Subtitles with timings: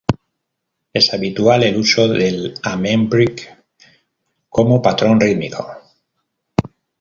[0.93, 3.63] Es habitual el uso del amen break
[4.49, 5.67] como patrón rítmico.